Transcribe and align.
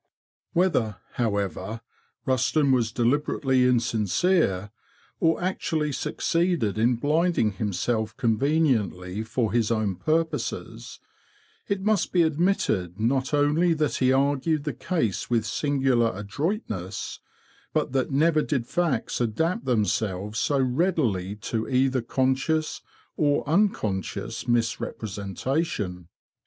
Whether, 0.53 0.97
however, 1.11 1.81
Rusden 2.25 2.71
was 2.71 2.91
deliberately 2.91 3.67
insincere, 3.67 4.71
or 5.19 5.39
actually 5.39 5.91
succeeded 5.91 6.79
in 6.79 6.95
blinding 6.95 7.51
himself 7.51 8.17
THE 8.17 8.21
KING'S 8.23 8.39
BEE 8.39 8.49
MASTER 8.49 8.77
147 8.77 8.99
conveniently 9.05 9.23
for 9.23 9.53
his 9.53 9.69
own 9.69 9.95
purposes, 9.97 10.99
it 11.67 11.81
must 11.83 12.11
be 12.11 12.23
admitted 12.23 12.99
not 12.99 13.31
only 13.31 13.75
that 13.75 13.97
he 13.97 14.11
argued 14.11 14.63
the 14.63 14.73
case 14.73 15.29
with 15.29 15.45
singular 15.45 16.11
adroitness, 16.15 17.19
but 17.71 17.91
that 17.91 18.09
never 18.09 18.41
did 18.41 18.65
facts 18.65 19.21
adapt 19.21 19.65
themselves 19.65 20.39
so 20.39 20.57
readily 20.59 21.35
to 21.51 21.69
either 21.69 22.01
conscious 22.01 22.81
or 23.17 23.47
unconscious 23.47 24.47
misrepresentation. 24.47 26.07